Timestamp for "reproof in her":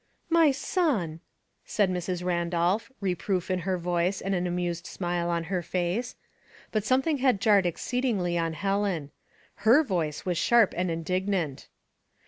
3.01-3.77